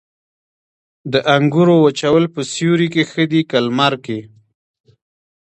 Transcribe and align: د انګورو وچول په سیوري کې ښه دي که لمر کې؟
د 1.11 1.13
انګورو 1.35 1.75
وچول 1.85 2.23
په 2.33 2.41
سیوري 2.53 2.87
کې 2.93 3.03
ښه 3.11 3.23
دي 3.31 3.41
که 3.49 3.57
لمر 3.65 3.93
کې؟ 4.05 4.19